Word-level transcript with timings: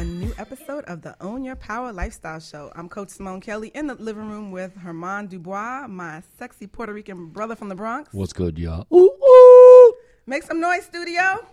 A 0.00 0.04
new 0.04 0.32
episode 0.38 0.84
of 0.86 1.02
the 1.02 1.14
Own 1.20 1.44
Your 1.44 1.56
Power 1.56 1.92
Lifestyle 1.92 2.40
Show. 2.40 2.72
I'm 2.74 2.88
Coach 2.88 3.10
Simone 3.10 3.42
Kelly 3.42 3.68
in 3.74 3.86
the 3.86 3.96
living 3.96 4.30
room 4.30 4.50
with 4.50 4.72
German 4.82 5.26
DuBois, 5.26 5.88
my 5.90 6.22
sexy 6.38 6.66
Puerto 6.66 6.94
Rican 6.94 7.26
brother 7.26 7.54
from 7.54 7.68
the 7.68 7.74
Bronx. 7.74 8.08
What's 8.14 8.32
good, 8.32 8.58
y'all? 8.58 8.86
Ooh, 8.90 9.10
ooh. 9.12 9.94
Make 10.24 10.42
some 10.44 10.58
noise, 10.58 10.84
studio. 10.84 11.46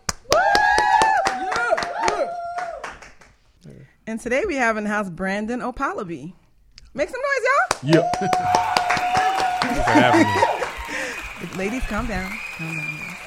And 4.08 4.18
today 4.18 4.46
we 4.46 4.56
have 4.56 4.78
in 4.78 4.86
the 4.86 4.90
house 4.92 5.10
Brandon 5.10 5.60
Okpalobi. 5.60 6.32
Make 6.94 7.10
some 7.10 7.20
noise, 7.20 7.44
y'all. 7.44 7.96
Yeah. 7.96 8.12
Thank 9.60 9.76
for 9.76 9.92
having 9.92 11.50
me. 11.50 11.58
Ladies, 11.58 11.84
calm 11.90 12.08
down. 12.08 12.32
Calm 12.58 12.78
down. 12.78 13.18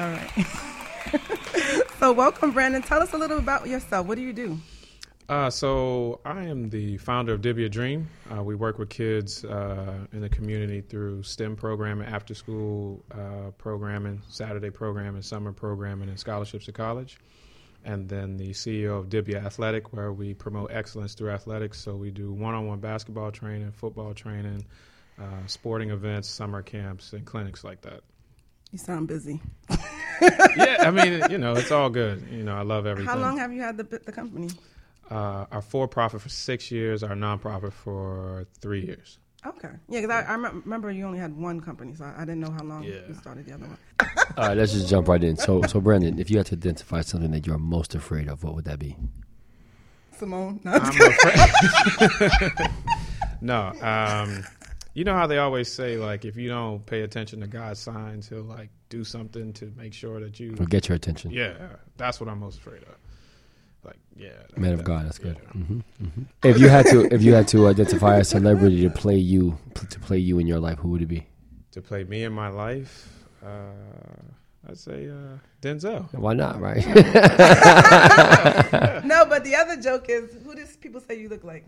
All 0.00 0.10
right. 0.10 0.46
so, 2.00 2.12
welcome, 2.12 2.50
Brandon. 2.50 2.80
Tell 2.80 3.02
us 3.02 3.12
a 3.12 3.18
little 3.18 3.36
about 3.36 3.68
yourself. 3.68 4.06
What 4.06 4.14
do 4.14 4.22
you 4.22 4.32
do? 4.32 4.58
Uh, 5.28 5.50
so 5.50 6.18
I 6.24 6.44
am 6.46 6.70
the 6.70 6.96
founder 6.96 7.34
of 7.34 7.42
Dibia 7.42 7.70
Dream. 7.70 8.08
Uh, 8.34 8.42
we 8.42 8.54
work 8.54 8.78
with 8.78 8.88
kids 8.88 9.44
uh, 9.44 10.06
in 10.10 10.22
the 10.22 10.28
community 10.30 10.80
through 10.80 11.22
STEM 11.22 11.56
programming, 11.56 12.08
after 12.08 12.34
school 12.34 13.04
uh, 13.12 13.50
programming, 13.58 14.22
Saturday 14.30 14.70
programming, 14.70 15.20
summer 15.20 15.52
programming, 15.52 16.08
and 16.08 16.18
scholarships 16.18 16.64
to 16.64 16.72
college. 16.72 17.18
And 17.84 18.08
then 18.08 18.38
the 18.38 18.52
CEO 18.52 18.98
of 18.98 19.10
Dibia 19.10 19.44
Athletic, 19.44 19.92
where 19.92 20.10
we 20.10 20.32
promote 20.32 20.70
excellence 20.72 21.12
through 21.12 21.30
athletics. 21.30 21.78
So 21.78 21.96
we 21.96 22.10
do 22.10 22.32
one-on-one 22.32 22.80
basketball 22.80 23.30
training, 23.30 23.72
football 23.72 24.14
training, 24.14 24.64
uh, 25.20 25.46
sporting 25.46 25.90
events, 25.90 26.28
summer 26.28 26.62
camps, 26.62 27.12
and 27.12 27.26
clinics 27.26 27.62
like 27.62 27.82
that. 27.82 28.00
You 28.72 28.78
sound 28.78 29.06
busy. 29.06 29.42
yeah, 30.56 30.76
I 30.80 30.90
mean, 30.90 31.30
you 31.30 31.38
know, 31.38 31.52
it's 31.54 31.70
all 31.70 31.90
good. 31.90 32.26
You 32.30 32.42
know, 32.42 32.54
I 32.56 32.62
love 32.62 32.86
everything. 32.86 33.08
How 33.12 33.18
long 33.18 33.38
have 33.38 33.52
you 33.52 33.60
had 33.62 33.76
the, 33.76 33.84
the 33.84 34.12
company? 34.12 34.48
uh, 35.10 35.44
our 35.50 35.60
for-profit 35.62 36.20
for 36.20 36.28
six 36.28 36.70
years, 36.70 37.02
our 37.02 37.16
nonprofit 37.16 37.72
for 37.72 38.46
three 38.60 38.84
years. 38.86 39.18
Okay. 39.44 39.70
Yeah, 39.88 40.02
because 40.02 40.10
I, 40.10 40.32
I 40.32 40.34
remember 40.34 40.90
you 40.90 41.04
only 41.06 41.18
had 41.18 41.36
one 41.36 41.60
company, 41.60 41.94
so 41.94 42.04
I, 42.04 42.14
I 42.18 42.20
didn't 42.20 42.40
know 42.40 42.50
how 42.50 42.62
long 42.62 42.84
Yeah. 42.84 43.00
you 43.08 43.14
started 43.14 43.46
the 43.46 43.54
other 43.54 43.66
one. 43.66 43.78
All 44.36 44.48
right, 44.48 44.56
let's 44.56 44.72
just 44.72 44.88
jump 44.88 45.08
right 45.08 45.22
in. 45.24 45.36
So, 45.36 45.62
so 45.62 45.80
Brandon, 45.80 46.18
if 46.18 46.30
you 46.30 46.36
had 46.36 46.46
to 46.46 46.54
identify 46.54 47.00
something 47.00 47.30
that 47.32 47.46
you're 47.46 47.58
most 47.58 47.94
afraid 47.94 48.28
of, 48.28 48.44
what 48.44 48.54
would 48.54 48.66
that 48.66 48.78
be? 48.78 48.96
Simone? 50.18 50.60
No, 50.62 50.72
I'm 50.72 50.90
afraid. 50.90 52.68
no, 53.40 53.72
um, 53.80 54.44
you 54.94 55.04
know 55.04 55.14
how 55.14 55.26
they 55.26 55.38
always 55.38 55.72
say 55.72 55.96
like 55.96 56.24
if 56.26 56.36
you 56.36 56.48
don't 56.48 56.84
pay 56.84 57.00
attention 57.00 57.40
to 57.40 57.46
God's 57.46 57.80
signs, 57.80 58.28
He'll 58.28 58.42
like 58.42 58.68
do 58.90 59.04
something 59.04 59.52
to 59.54 59.72
make 59.76 59.94
sure 59.94 60.20
that 60.20 60.38
you. 60.38 60.54
Or 60.60 60.66
get 60.66 60.88
your 60.88 60.96
attention? 60.96 61.30
Yeah, 61.30 61.54
that's 61.96 62.20
what 62.20 62.28
I'm 62.28 62.40
most 62.40 62.58
afraid 62.58 62.82
of. 62.82 62.94
Like, 63.82 63.96
yeah, 64.14 64.32
that- 64.50 64.58
Man 64.58 64.72
of 64.72 64.78
that- 64.80 64.84
God, 64.84 65.06
that's 65.06 65.18
good. 65.18 65.38
yeah. 65.42 65.50
hmm 65.52 65.80
hmm 65.98 66.22
If 66.44 66.58
you 66.58 66.68
had 66.68 66.84
to, 66.86 67.08
if 67.14 67.22
you 67.22 67.32
had 67.32 67.48
to 67.48 67.68
identify 67.68 68.18
a 68.18 68.24
celebrity 68.24 68.82
to 68.82 68.90
play 68.90 69.16
you, 69.16 69.56
to 69.88 69.98
play 70.00 70.18
you 70.18 70.38
in 70.38 70.46
your 70.46 70.60
life, 70.60 70.78
who 70.78 70.90
would 70.90 71.00
it 71.00 71.06
be? 71.06 71.26
To 71.72 71.80
play 71.80 72.04
me 72.04 72.24
in 72.24 72.32
my 72.34 72.48
life, 72.48 73.08
uh, 73.42 73.70
I'd 74.68 74.76
say 74.76 75.08
uh, 75.08 75.38
Denzel. 75.62 76.12
Why 76.12 76.34
not, 76.34 76.60
right? 76.60 76.84
no, 79.04 79.24
but 79.26 79.44
the 79.44 79.54
other 79.56 79.76
joke 79.80 80.06
is 80.08 80.30
who 80.44 80.54
does 80.54 80.76
people 80.76 81.00
say 81.00 81.18
you 81.18 81.28
look 81.30 81.44
like? 81.44 81.64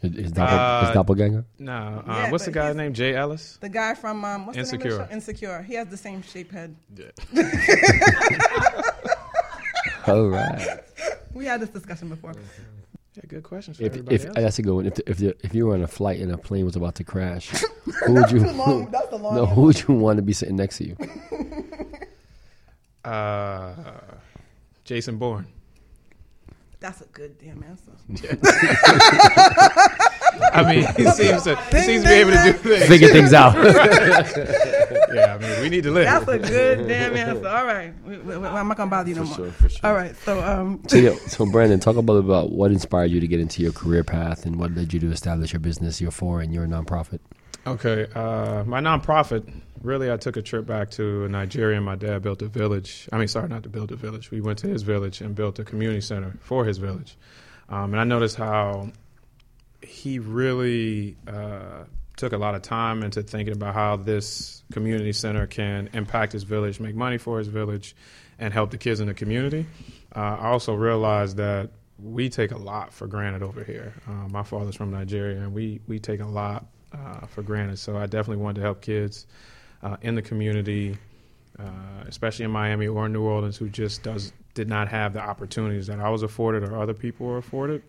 His, 0.00 0.14
his 0.14 0.32
doppel- 0.32 0.80
his 0.80 0.90
Uh, 0.90 0.92
doppelganger. 0.94 1.44
No, 1.58 1.72
uh, 1.72 2.02
Yeah, 2.06 2.30
what's 2.30 2.44
the 2.44 2.50
but 2.50 2.54
guy's 2.54 2.66
he's- 2.68 2.76
name? 2.76 2.92
Jay 2.94 3.14
Ellis. 3.14 3.58
The 3.60 3.68
guy 3.68 3.94
from 3.94 4.24
um, 4.24 4.46
what's 4.46 4.56
the 4.56 4.62
name 4.62 4.74
Insecure. 4.74 4.92
of 4.92 4.98
the 4.98 5.06
show? 5.06 5.12
Insecure. 5.14 5.62
He 5.62 5.74
has 5.74 5.88
the 5.88 5.96
same 5.96 6.22
shaped 6.22 6.52
head. 6.52 6.76
Yeah. 6.96 7.10
All 10.06 10.28
right. 10.28 10.80
We 11.34 11.44
had 11.44 11.60
this 11.60 11.68
discussion 11.70 12.08
before. 12.08 12.32
Yeah, 13.14 13.22
good 13.28 13.42
question. 13.42 13.74
For 13.74 13.82
If, 13.82 13.92
everybody 13.92 14.14
if 14.16 14.24
else. 14.26 14.34
that's 14.36 14.58
a 14.58 14.62
good 14.62 14.74
one. 14.74 14.86
If 14.86 14.94
the, 14.94 15.10
if 15.10 15.18
the, 15.18 15.36
if 15.42 15.54
you 15.54 15.66
were 15.66 15.74
on 15.74 15.82
a 15.82 15.86
flight 15.88 16.20
and 16.20 16.30
a 16.32 16.38
plane 16.38 16.64
was 16.64 16.76
about 16.76 16.94
to 16.96 17.04
crash, 17.04 17.50
who 18.06 18.14
would 18.14 18.30
you? 18.30 18.38
Too 18.40 18.50
long. 18.52 18.90
That's 18.90 19.08
the 19.08 19.16
long. 19.18 19.34
no, 19.34 19.46
who 19.46 19.62
would 19.62 19.82
you 19.86 19.94
want 19.94 20.16
to 20.18 20.22
be 20.22 20.32
sitting 20.32 20.56
next 20.56 20.78
to 20.78 20.86
you? 20.88 20.96
Uh, 23.04 23.72
Jason 24.84 25.16
Bourne. 25.16 25.46
That's 26.80 27.00
a 27.00 27.06
good 27.06 27.36
damn 27.38 27.62
answer. 27.64 27.90
I 30.52 30.62
mean, 30.64 30.86
he 30.96 31.04
seems 31.10 31.42
to 31.42 31.56
he 31.56 31.80
seems 31.80 32.02
to 32.04 32.08
be 32.08 32.14
able 32.14 32.30
to 32.32 32.42
do 32.44 32.52
things. 32.52 32.86
Figure 32.86 33.08
things 33.08 33.32
out. 33.32 33.54
Yeah, 35.12 35.34
I 35.34 35.38
mean, 35.38 35.60
we 35.62 35.68
need 35.70 35.84
to 35.84 35.90
live. 35.90 36.04
That's 36.04 36.28
a 36.28 36.38
good 36.38 36.86
damn 36.86 37.16
answer. 37.16 37.48
All 37.48 37.64
right, 37.64 37.94
we, 38.06 38.18
we, 38.18 38.36
we- 38.36 38.46
I'm 38.46 38.68
not 38.68 38.76
gonna 38.76 38.90
bother 38.90 39.08
you 39.08 39.14
no 39.16 39.24
more. 39.24 39.50
for 39.52 39.68
sure. 39.68 39.80
All 39.82 39.94
right, 39.94 40.14
so 40.16 40.42
um, 40.42 40.82
So, 40.86 40.98
yeah, 40.98 41.14
so 41.28 41.46
Brandon, 41.50 41.80
talk 41.80 41.96
about 41.96 42.16
about 42.16 42.52
what 42.52 42.70
inspired 42.70 43.10
you 43.10 43.18
to 43.20 43.26
get 43.26 43.40
into 43.40 43.62
your 43.62 43.72
career 43.72 44.04
path 44.04 44.44
and 44.44 44.56
what 44.56 44.72
led 44.74 44.92
you 44.92 45.00
to 45.00 45.10
establish 45.10 45.52
your 45.54 45.60
business, 45.60 45.98
your 46.00 46.10
for, 46.10 46.42
and 46.42 46.52
your 46.52 46.66
nonprofit. 46.66 47.20
Okay, 47.66 48.06
uh, 48.14 48.64
my 48.64 48.80
nonprofit. 48.80 49.50
Really, 49.82 50.10
I 50.10 50.16
took 50.16 50.36
a 50.36 50.42
trip 50.42 50.66
back 50.66 50.90
to 50.92 51.28
Nigeria. 51.28 51.76
And 51.76 51.86
My 51.86 51.96
dad 51.96 52.22
built 52.22 52.42
a 52.42 52.48
village. 52.48 53.08
I 53.12 53.18
mean, 53.18 53.28
sorry, 53.28 53.48
not 53.48 53.62
to 53.62 53.68
build 53.68 53.92
a 53.92 53.96
village. 53.96 54.30
We 54.30 54.40
went 54.40 54.58
to 54.60 54.68
his 54.68 54.82
village 54.82 55.20
and 55.20 55.34
built 55.34 55.58
a 55.58 55.64
community 55.64 56.00
center 56.00 56.36
for 56.40 56.64
his 56.64 56.78
village. 56.78 57.16
Um, 57.68 57.92
and 57.92 58.00
I 58.00 58.04
noticed 58.04 58.36
how 58.36 58.90
he 59.82 60.18
really 60.18 61.16
uh, 61.26 61.84
took 62.16 62.32
a 62.32 62.38
lot 62.38 62.54
of 62.54 62.62
time 62.62 63.02
into 63.02 63.22
thinking 63.22 63.54
about 63.54 63.74
how 63.74 63.96
this 63.96 64.62
community 64.72 65.12
center 65.12 65.46
can 65.46 65.88
impact 65.92 66.32
his 66.32 66.42
village, 66.42 66.80
make 66.80 66.94
money 66.94 67.18
for 67.18 67.38
his 67.38 67.48
village, 67.48 67.94
and 68.38 68.52
help 68.52 68.70
the 68.70 68.78
kids 68.78 69.00
in 69.00 69.06
the 69.06 69.14
community. 69.14 69.66
Uh, 70.14 70.36
I 70.40 70.46
also 70.48 70.74
realized 70.74 71.36
that 71.36 71.70
we 71.98 72.28
take 72.28 72.52
a 72.52 72.58
lot 72.58 72.92
for 72.92 73.06
granted 73.06 73.42
over 73.42 73.62
here. 73.62 73.94
Uh, 74.06 74.28
my 74.28 74.42
father's 74.42 74.76
from 74.76 74.90
Nigeria, 74.90 75.40
and 75.40 75.52
we 75.52 75.80
we 75.86 75.98
take 75.98 76.20
a 76.20 76.26
lot 76.26 76.66
uh, 76.92 77.26
for 77.26 77.42
granted. 77.42 77.78
So 77.78 77.96
I 77.96 78.06
definitely 78.06 78.42
wanted 78.42 78.56
to 78.56 78.62
help 78.62 78.80
kids 78.80 79.26
uh, 79.82 79.96
in 80.02 80.14
the 80.14 80.22
community, 80.22 80.96
uh, 81.58 82.04
especially 82.06 82.44
in 82.44 82.50
Miami 82.50 82.86
or 82.86 83.08
New 83.08 83.22
Orleans, 83.22 83.56
who 83.56 83.68
just 83.68 84.02
does 84.02 84.32
did 84.54 84.68
not 84.68 84.88
have 84.88 85.12
the 85.12 85.20
opportunities 85.20 85.86
that 85.86 86.00
I 86.00 86.08
was 86.08 86.22
afforded 86.22 86.64
or 86.64 86.80
other 86.80 86.94
people 86.94 87.26
were 87.26 87.38
afforded. 87.38 87.82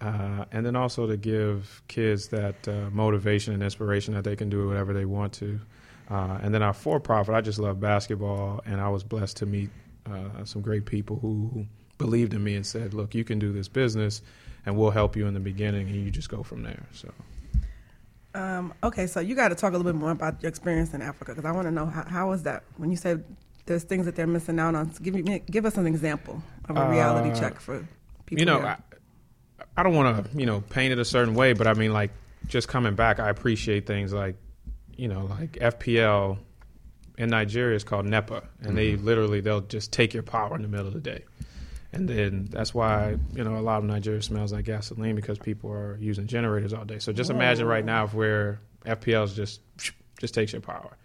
Uh, 0.00 0.44
and 0.50 0.66
then 0.66 0.74
also 0.74 1.06
to 1.06 1.16
give 1.16 1.82
kids 1.88 2.28
that 2.28 2.66
uh, 2.66 2.90
motivation 2.90 3.54
and 3.54 3.62
inspiration 3.62 4.14
that 4.14 4.24
they 4.24 4.34
can 4.34 4.50
do 4.50 4.66
whatever 4.66 4.92
they 4.92 5.04
want 5.04 5.32
to. 5.32 5.60
Uh, 6.10 6.38
and 6.42 6.52
then 6.52 6.62
our 6.62 6.72
for 6.72 6.98
profit, 6.98 7.34
I 7.34 7.40
just 7.40 7.58
love 7.58 7.80
basketball, 7.80 8.60
and 8.66 8.80
I 8.80 8.88
was 8.88 9.04
blessed 9.04 9.38
to 9.38 9.46
meet 9.46 9.70
uh, 10.04 10.44
some 10.44 10.60
great 10.60 10.84
people 10.84 11.18
who 11.20 11.66
believed 11.98 12.34
in 12.34 12.42
me 12.42 12.56
and 12.56 12.66
said, 12.66 12.92
"Look, 12.92 13.14
you 13.14 13.24
can 13.24 13.38
do 13.38 13.52
this 13.52 13.68
business, 13.68 14.20
and 14.66 14.76
we'll 14.76 14.90
help 14.90 15.16
you 15.16 15.26
in 15.26 15.34
the 15.34 15.40
beginning, 15.40 15.86
and 15.88 15.96
you 15.96 16.10
just 16.10 16.28
go 16.28 16.42
from 16.42 16.64
there." 16.64 16.82
So, 16.92 17.12
um, 18.34 18.72
okay, 18.82 19.06
so 19.06 19.20
you 19.20 19.34
got 19.34 19.48
to 19.48 19.54
talk 19.54 19.72
a 19.72 19.76
little 19.76 19.92
bit 19.92 19.98
more 19.98 20.10
about 20.10 20.42
your 20.42 20.48
experience 20.48 20.94
in 20.94 21.02
Africa 21.02 21.32
because 21.32 21.44
I 21.44 21.52
want 21.52 21.66
to 21.66 21.70
know 21.70 21.86
how, 21.86 22.04
how 22.04 22.28
was 22.28 22.42
that 22.44 22.64
when 22.76 22.90
you 22.90 22.96
said 22.96 23.24
there's 23.66 23.84
things 23.84 24.06
that 24.06 24.16
they're 24.16 24.26
missing 24.26 24.58
out 24.58 24.74
on. 24.74 24.92
Give 25.02 25.14
me 25.14 25.42
give 25.50 25.64
us 25.66 25.76
an 25.76 25.86
example 25.86 26.42
of 26.68 26.76
a 26.76 26.90
reality 26.90 27.30
Uh, 27.30 27.34
check 27.40 27.60
for 27.60 27.86
people. 28.26 28.40
you 28.40 28.46
know. 28.46 28.60
I, 28.60 28.76
I 29.76 29.82
don't 29.82 29.94
want 29.94 30.30
to, 30.32 30.38
you 30.38 30.44
know, 30.46 30.60
paint 30.60 30.92
it 30.92 30.98
a 30.98 31.04
certain 31.04 31.34
way, 31.34 31.52
but 31.54 31.66
I 31.66 31.74
mean, 31.74 31.92
like, 31.92 32.10
just 32.46 32.68
coming 32.68 32.94
back, 32.94 33.20
I 33.20 33.30
appreciate 33.30 33.86
things 33.86 34.12
like, 34.12 34.36
you 34.96 35.08
know, 35.08 35.24
like 35.26 35.52
FPL 35.52 36.38
in 37.16 37.30
Nigeria 37.30 37.76
is 37.76 37.84
called 37.84 38.04
NEPA, 38.04 38.42
and 38.62 38.76
they 38.76 38.96
literally 38.96 39.40
they'll 39.40 39.60
just 39.60 39.92
take 39.92 40.12
your 40.12 40.24
power 40.24 40.56
in 40.56 40.62
the 40.62 40.68
middle 40.68 40.88
of 40.88 40.92
the 40.94 41.00
day, 41.00 41.24
And 41.92 42.08
then 42.08 42.48
that's 42.50 42.72
why 42.72 43.16
you 43.34 43.44
know 43.44 43.56
a 43.56 43.60
lot 43.60 43.78
of 43.78 43.84
Nigeria 43.84 44.22
smells 44.22 44.52
like 44.52 44.64
gasoline 44.64 45.14
because 45.14 45.38
people 45.38 45.70
are 45.70 45.98
using 46.00 46.26
generators 46.26 46.72
all 46.72 46.84
day. 46.84 46.98
So 46.98 47.12
just 47.12 47.30
imagine 47.30 47.66
right 47.66 47.84
now 47.84 48.04
if 48.04 48.14
where 48.14 48.60
FPLs 48.86 49.34
just 49.34 49.60
just 50.18 50.32
takes 50.34 50.52
your 50.52 50.62
power. 50.62 50.96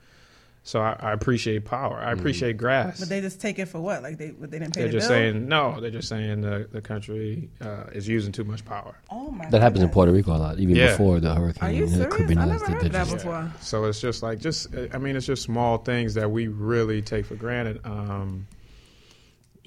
So 0.63 0.81
I, 0.81 0.97
I 0.99 1.11
appreciate 1.13 1.63
power. 1.63 1.95
I 1.97 2.11
appreciate 2.11 2.57
grass. 2.57 2.99
But 2.99 3.07
they 3.07 3.21
just 3.21 3.39
take 3.39 3.57
it 3.57 3.67
for 3.67 3.79
what? 3.79 4.03
Like 4.03 4.17
they 4.17 4.31
they 4.31 4.59
didn't 4.59 4.73
pay 4.75 4.81
for 4.81 4.87
it? 4.87 4.91
They're 4.91 4.91
the 4.91 4.91
just 4.93 5.07
bill? 5.09 5.17
saying 5.17 5.47
no. 5.47 5.79
They're 5.79 5.91
just 5.91 6.09
saying 6.09 6.41
the 6.41 6.67
the 6.71 6.81
country 6.81 7.49
uh, 7.61 7.85
is 7.93 8.05
using 8.07 8.31
too 8.33 8.43
much 8.43 8.65
power. 8.65 8.97
Oh 9.09 9.31
my. 9.31 9.49
That 9.49 9.61
happens 9.61 9.83
in. 9.83 9.89
Puerto 9.89 10.11
Rico 10.11 10.35
a 10.35 10.37
lot, 10.37 10.59
even 10.59 10.75
Yeah. 10.75 10.91
before 10.91 11.19
the 11.21 11.33
hurricane. 11.35 11.69
Are 11.69 11.71
you 11.71 11.83
and 11.83 11.91
the 11.91 11.95
serious? 11.97 12.15
Caribbean 12.15 12.39
I 12.39 12.45
never 12.45 12.65
heard 12.65 12.81
they 12.81 12.89
that 12.89 13.07
just- 13.07 13.13
before. 13.17 13.51
So 13.61 13.85
it's 13.85 13.99
just 14.01 14.23
like 14.23 14.39
just 14.39 14.67
I 14.93 14.97
mean 14.97 15.15
it's 15.15 15.25
just 15.25 15.41
small 15.43 15.77
things 15.79 16.13
that 16.15 16.31
we 16.31 16.47
really 16.47 17.01
take 17.01 17.25
for 17.25 17.35
granted. 17.35 17.79
Um, 17.85 18.47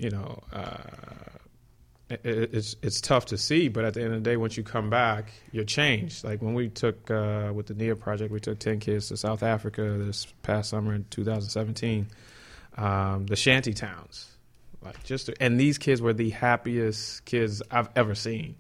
you 0.01 0.11
know, 0.11 0.43
uh, 0.53 0.77
it, 2.09 2.21
it- 2.25 2.55
it's 2.55 2.77
it's 2.83 3.01
tough 3.01 3.27
to 3.27 3.39
see, 3.39 3.69
but 3.69 3.85
at 3.85 3.95
the 3.95 4.03
end 4.03 4.15
of 4.15 4.23
the 4.25 4.31
day, 4.31 4.37
once 4.37 4.57
you 4.57 4.63
come 4.63 4.91
back, 4.91 5.33
you're 5.53 5.65
changed. 5.65 6.25
Like 6.25 6.43
when 6.43 6.55
we 6.55 6.69
took 6.69 7.11
uh, 7.11 7.53
with 7.55 7.67
the 7.67 7.75
NIA 7.75 7.97
project, 7.97 8.33
we 8.33 8.41
took 8.41 8.59
ten 8.59 8.81
kids 8.81 9.09
to 9.09 9.17
South 9.17 9.43
Africa 9.43 9.83
this 9.99 10.27
past 10.43 10.71
summer 10.71 10.95
in 10.95 11.05
2017. 11.11 12.09
Um, 12.77 13.27
the 13.27 13.37
shanty 13.37 13.75
towns, 13.75 14.29
like 14.83 15.03
just 15.05 15.29
and 15.41 15.59
these 15.61 15.77
kids 15.79 16.01
were 16.01 16.13
the 16.13 16.31
happiest 16.31 17.25
kids 17.25 17.63
I've 17.71 17.91
ever 17.97 18.15
seen. 18.15 18.57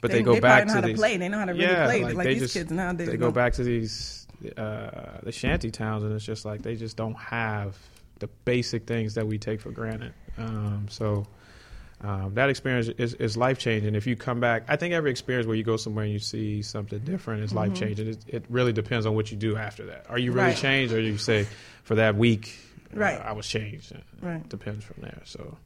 But 0.00 0.10
they, 0.10 0.22
go 0.22 0.34
they 0.34 0.40
back 0.40 0.66
know 0.66 0.74
to 0.74 0.80
how 0.80 0.86
these, 0.86 0.96
to 0.96 1.00
play. 1.00 1.16
They 1.16 1.28
know 1.28 1.38
how 1.38 1.44
to 1.44 1.52
really 1.52 1.64
yeah, 1.64 1.84
play. 1.84 2.02
like, 2.02 2.14
Like, 2.16 2.26
these 2.26 2.40
just- 2.40 2.54
kids 2.54 2.72
nowadays. 2.72 3.06
they 3.06 3.16
go 3.16 3.30
back 3.30 3.52
to 3.54 3.62
these 3.62 4.26
uh, 4.56 5.20
the 5.22 5.30
shanty 5.30 5.70
towns, 5.70 6.02
and 6.02 6.12
it's 6.12 6.24
just 6.24 6.44
like 6.44 6.62
they 6.62 6.74
just 6.74 6.96
don't 6.96 7.14
have 7.16 7.78
the 8.18 8.26
basic 8.44 8.86
things 8.86 9.14
that 9.14 9.26
we 9.28 9.38
take 9.38 9.60
for 9.60 9.70
granted. 9.70 10.12
Um, 10.38 10.86
so 10.90 11.26
um, 12.00 12.34
that 12.34 12.48
experience 12.50 12.88
is, 12.88 13.14
is 13.14 13.36
life 13.36 13.58
changing. 13.58 13.94
If 13.94 14.06
you 14.06 14.16
come 14.16 14.40
back, 14.40 14.64
I 14.68 14.76
think 14.76 14.92
every 14.94 15.10
experience 15.10 15.46
where 15.46 15.56
you 15.56 15.62
go 15.62 15.76
somewhere 15.76 16.04
and 16.04 16.12
you 16.12 16.18
see 16.18 16.62
something 16.62 16.98
different 17.00 17.44
is 17.44 17.52
life 17.52 17.74
changing. 17.74 18.08
It, 18.08 18.18
it 18.26 18.44
really 18.48 18.72
depends 18.72 19.06
on 19.06 19.14
what 19.14 19.30
you 19.30 19.36
do 19.36 19.56
after 19.56 19.86
that. 19.86 20.06
Are 20.08 20.18
you 20.18 20.32
really 20.32 20.48
Right. 20.48 20.56
changed, 20.56 20.92
or 20.92 20.96
do 21.00 21.06
you 21.06 21.18
say 21.18 21.46
for 21.84 21.94
that 21.96 22.16
week, 22.16 22.58
uh, 22.96 23.00
I 23.02 23.32
was 23.32 23.46
changed. 23.46 23.92
Right. 24.20 24.46
Depends 24.48 24.84
from 24.84 25.02
there. 25.02 25.20
So. 25.24 25.56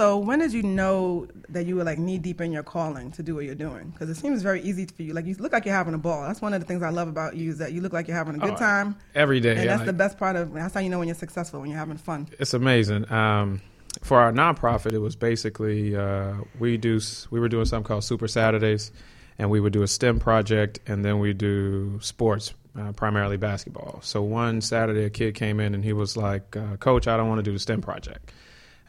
So 0.00 0.16
when 0.16 0.38
did 0.38 0.54
you 0.54 0.62
know 0.62 1.28
that 1.50 1.66
you 1.66 1.76
were 1.76 1.84
like 1.84 1.98
knee 1.98 2.16
deep 2.16 2.40
in 2.40 2.52
your 2.52 2.62
calling 2.62 3.10
to 3.12 3.22
do 3.22 3.34
what 3.34 3.44
you're 3.44 3.54
doing? 3.54 3.90
Because 3.90 4.08
it 4.08 4.14
seems 4.14 4.40
very 4.42 4.62
easy 4.62 4.86
for 4.86 5.02
you. 5.02 5.12
Like 5.12 5.26
you 5.26 5.34
look 5.34 5.52
like 5.52 5.66
you're 5.66 5.74
having 5.74 5.92
a 5.92 5.98
ball. 5.98 6.22
That's 6.22 6.40
one 6.40 6.54
of 6.54 6.60
the 6.62 6.66
things 6.66 6.82
I 6.82 6.88
love 6.88 7.06
about 7.06 7.36
you 7.36 7.50
is 7.50 7.58
that 7.58 7.72
you 7.74 7.82
look 7.82 7.92
like 7.92 8.08
you're 8.08 8.16
having 8.16 8.36
a 8.36 8.38
good 8.38 8.54
Oh, 8.54 8.56
time, 8.56 8.96
Every 9.14 9.40
day, 9.40 9.56
and 9.58 9.68
that's 9.68 9.80
like- 9.80 9.86
the 9.88 9.92
best 9.92 10.16
part 10.16 10.36
of. 10.36 10.54
That's 10.54 10.72
how 10.72 10.80
you 10.80 10.88
know 10.88 11.00
when 11.00 11.08
you're 11.08 11.14
successful 11.14 11.60
when 11.60 11.68
you're 11.68 11.78
having 11.78 11.98
fun. 11.98 12.28
it's 12.38 12.54
amazing. 12.54 13.12
Um, 13.12 13.60
for 14.00 14.18
our 14.18 14.32
nonprofit, 14.32 14.94
it 14.94 15.00
was 15.00 15.16
basically 15.16 15.94
uh, 15.94 16.32
we 16.58 16.78
do 16.78 16.98
we 17.30 17.38
were 17.38 17.50
doing 17.50 17.66
something 17.66 17.86
called 17.86 18.02
Super 18.04 18.26
Saturdays, 18.26 18.92
and 19.38 19.50
we 19.50 19.60
would 19.60 19.74
do 19.74 19.82
a 19.82 19.86
STEM 19.86 20.18
project, 20.18 20.78
and 20.86 21.04
then 21.04 21.18
we 21.18 21.34
do 21.34 21.98
sports, 22.00 22.54
uh, 22.74 22.92
primarily 22.92 23.36
basketball. 23.36 23.98
So 24.02 24.22
one 24.22 24.62
Saturday, 24.62 25.04
a 25.04 25.10
kid 25.10 25.34
came 25.34 25.60
in 25.60 25.74
and 25.74 25.84
he 25.84 25.92
was 25.92 26.16
like, 26.16 26.56
uh, 26.56 26.76
"Coach, 26.78 27.06
I 27.06 27.18
don't 27.18 27.28
want 27.28 27.40
to 27.40 27.42
do 27.42 27.52
the 27.52 27.58
STEM 27.58 27.82
project." 27.82 28.32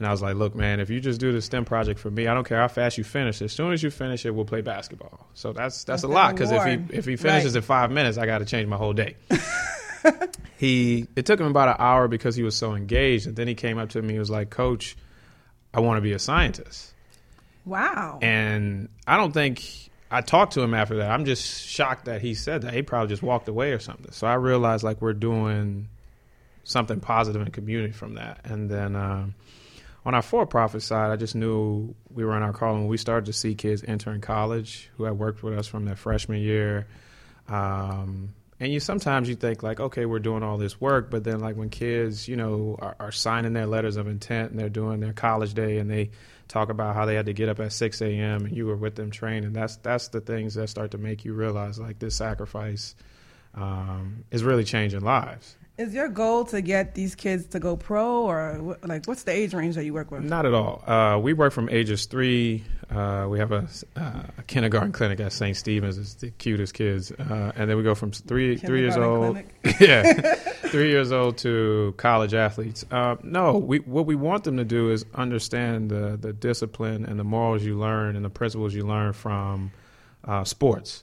And 0.01 0.07
I 0.07 0.12
was 0.12 0.21
like, 0.24 0.36
"Look, 0.36 0.56
man, 0.56 0.80
if 0.80 0.89
you 0.89 1.00
just 1.00 1.19
do 1.19 1.31
the 1.31 1.42
STEM 1.44 1.63
project 1.65 2.00
for 2.00 2.09
me, 2.09 2.25
I 2.27 2.33
don't 2.33 2.44
care 2.44 2.59
how 2.59 2.68
fast 2.68 2.98
you 2.98 3.03
finish. 3.03 3.39
As 3.44 3.51
soon 3.53 3.71
as 3.71 3.83
you 3.83 3.92
finish 3.92 4.25
it, 4.25 4.31
we'll 4.31 4.45
play 4.45 4.62
basketball." 4.62 5.27
So 5.36 5.53
that's 5.53 5.83
that's, 5.83 6.01
That's 6.01 6.03
a 6.03 6.07
lot 6.07 6.33
because 6.33 6.51
if 6.51 6.63
he 6.65 6.98
if 6.98 7.06
he 7.06 7.15
finishes 7.18 7.53
Right. 7.53 7.57
in 7.57 7.62
five 7.62 7.92
minutes, 7.92 8.18
I 8.18 8.25
got 8.25 8.39
to 8.39 8.45
change 8.45 8.68
my 8.68 8.77
whole 8.77 8.94
day 8.94 9.15
he 10.57 11.07
it 11.15 11.25
took 11.25 11.39
him 11.39 11.45
about 11.48 11.68
an 11.69 11.75
hour 11.80 12.07
because 12.07 12.36
he 12.36 12.44
was 12.44 12.56
so 12.56 12.74
engaged 12.74 13.27
and 13.27 13.36
then 13.36 13.48
he 13.48 13.53
came 13.56 13.77
up 13.77 13.89
to 13.89 14.01
me 14.01 14.13
he 14.13 14.19
was 14.19 14.30
like 14.30 14.50
coach 14.50 14.95
i 15.74 15.80
want 15.80 15.98
to 15.98 16.01
be 16.01 16.13
a 16.13 16.19
scientist 16.19 16.92
Wow. 17.65 18.18
and 18.21 18.89
i 19.06 19.18
don't 19.18 19.31
think 19.31 19.63
i 20.09 20.21
talked 20.21 20.54
to 20.54 20.62
him 20.62 20.74
after 20.74 20.97
that 20.97 21.12
i'm 21.12 21.25
just 21.25 21.68
shocked 21.68 22.06
that 22.06 22.21
he 22.21 22.33
said 22.33 22.63
that 22.63 22.74
he 22.74 22.81
probably 22.81 23.09
just 23.09 23.21
walked 23.24 23.47
away 23.47 23.71
or 23.74 23.80
something 23.80 24.12
so 24.12 24.25
i 24.27 24.33
realized 24.33 24.83
like 24.83 25.01
we're 25.01 25.13
doing 25.13 25.88
something 26.63 27.00
positive 27.00 27.42
in 27.42 27.51
community 27.51 27.94
from 27.94 28.15
that 28.15 28.42
and 28.45 28.69
then 28.69 28.95
um, 28.95 29.36
on 30.06 30.15
our 30.15 30.21
for-profit 30.21 30.81
side 30.81 31.12
i 31.12 31.15
just 31.15 31.36
knew 31.36 31.94
we 32.13 32.25
were 32.25 32.36
in 32.36 32.44
our 32.44 32.53
calling. 32.53 32.81
When 32.81 32.88
we 32.88 32.98
started 32.98 33.25
to 33.25 33.33
see 33.33 33.56
kids 33.56 33.83
entering 33.88 34.21
college 34.21 34.89
who 34.98 35.03
had 35.03 35.18
worked 35.18 35.44
with 35.44 35.57
us 35.57 35.68
from 35.68 35.86
their 35.86 35.95
freshman 35.95 36.42
year. 36.42 36.88
Um, 37.48 38.33
and 38.59 38.71
you 38.71 38.80
sometimes 38.80 39.27
you 39.27 39.36
think 39.36 39.63
like 39.63 39.80
okay 39.80 40.06
we're 40.06 40.19
doing 40.19 40.44
all 40.44 40.57
this 40.57 40.80
work 40.80 41.09
but 41.09 41.24
then 41.24 41.39
like 41.39 41.57
when 41.57 41.69
kids 41.69 42.27
you 42.27 42.36
know 42.36 42.77
are, 42.80 42.95
are 43.00 43.12
signing 43.12 43.53
their 43.53 43.65
letters 43.65 43.98
of 43.98 44.07
intent 44.07 44.51
and 44.51 44.59
they're 44.59 44.69
doing 44.69 45.00
their 45.00 45.13
college 45.13 45.53
day 45.53 45.80
and 45.80 45.89
they 45.89 46.12
talk 46.47 46.69
about 46.69 46.95
how 46.95 47.06
they 47.06 47.15
had 47.15 47.25
to 47.25 47.33
get 47.33 47.50
up 47.50 47.59
at 47.59 47.74
6 47.74 48.01
a.m 48.01 48.45
and 48.45 48.56
you 48.56 48.68
were 48.68 48.75
with 48.75 48.95
them 48.95 49.09
training 49.09 49.51
that's 49.51 49.77
that's 49.77 50.09
the 50.09 50.21
things 50.21 50.54
that 50.54 50.69
start 50.69 50.92
to 50.92 51.00
make 51.00 51.25
you 51.25 51.33
realize 51.33 51.80
like 51.80 51.97
this 51.97 52.15
sacrifice 52.15 52.95
um, 53.56 54.24
is 54.30 54.44
really 54.44 54.63
changing 54.63 55.01
lives 55.01 55.57
is 55.81 55.94
your 55.94 56.07
goal 56.07 56.45
to 56.45 56.62
get 56.62 56.95
these 56.95 57.16
kids 57.16 57.48
to 57.48 57.60
go 57.60 57.75
pro, 57.75 58.24
or 58.24 58.78
like 58.83 59.06
what's 59.06 59.24
the 59.24 59.31
age 59.31 59.54
range 59.54 59.75
that 59.75 59.83
you 59.83 59.94
work 59.94 60.12
with? 60.12 60.24
Not 60.24 60.45
at 60.45 60.54
all. 60.54 60.83
Uh, 60.88 61.18
we 61.18 61.33
work 61.33 61.51
from 61.51 61.68
ages 61.69 62.06
three. 62.06 62.63
Uh, 62.89 63.25
we 63.30 63.39
have 63.39 63.51
a, 63.51 63.68
uh, 63.95 64.24
a 64.38 64.44
kindergarten 64.48 64.92
clinic 64.92 65.19
at 65.19 65.33
St. 65.33 65.56
Stephen's. 65.56 65.98
It's 65.98 66.13
the 66.16 66.31
cutest 66.31 66.74
kids, 66.74 67.12
uh, 67.12 67.51
and 67.56 67.69
then 67.69 67.78
we 67.78 67.83
go 67.83 67.95
from 67.95 68.12
three 68.12 68.57
three 68.57 68.81
years 68.81 68.98
old, 68.98 69.38
yeah, 69.80 70.36
three 70.69 70.89
years 70.89 71.12
old 71.12 71.38
to 71.39 71.94
college 71.98 72.33
athletes. 72.33 72.86
Uh, 72.92 73.16
no, 73.24 73.57
we 73.57 73.80
what 73.80 74.06
we 74.06 74.16
want 74.16 74.44
them 74.44 74.57
to 74.57 74.66
do 74.66 74.92
is 74.92 75.06
understand 75.16 75.89
the 75.89 76.18
the 76.19 76.33
discipline 76.33 77.06
and 77.06 77.19
the 77.19 77.24
morals 77.24 77.63
you 77.63 77.78
learn 77.78 78.16
and 78.16 78.24
the 78.24 78.30
principles 78.30 78.74
you 78.74 78.86
learn 78.86 79.13
from 79.13 79.72
uh, 80.25 80.44
sports. 80.44 81.01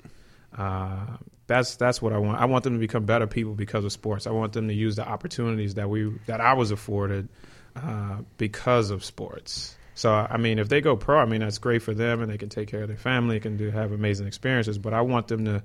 That's 1.48 1.74
that's 1.76 2.00
what 2.00 2.12
I 2.12 2.18
want. 2.18 2.40
I 2.40 2.44
want 2.44 2.62
them 2.62 2.74
to 2.74 2.78
become 2.78 3.04
better 3.04 3.26
people 3.26 3.54
because 3.54 3.84
of 3.84 3.90
sports. 3.90 4.26
I 4.26 4.30
want 4.30 4.52
them 4.52 4.68
to 4.68 4.74
use 4.74 4.94
the 4.96 5.08
opportunities 5.08 5.74
that 5.74 5.90
we 5.90 6.12
that 6.26 6.40
I 6.40 6.52
was 6.52 6.70
afforded 6.70 7.28
uh, 7.74 8.18
because 8.36 8.90
of 8.90 9.04
sports. 9.04 9.74
So 9.94 10.12
I 10.12 10.36
mean, 10.36 10.58
if 10.60 10.68
they 10.68 10.80
go 10.80 10.94
pro, 10.94 11.18
I 11.18 11.24
mean 11.24 11.40
that's 11.40 11.58
great 11.58 11.82
for 11.82 11.94
them, 11.94 12.22
and 12.22 12.30
they 12.30 12.38
can 12.38 12.50
take 12.50 12.68
care 12.68 12.82
of 12.82 12.88
their 12.88 12.96
family, 12.98 13.40
can 13.40 13.56
do 13.56 13.70
have 13.70 13.90
amazing 13.92 14.26
experiences. 14.28 14.78
But 14.78 14.92
I 14.94 15.00
want 15.00 15.26
them 15.28 15.44
to 15.46 15.62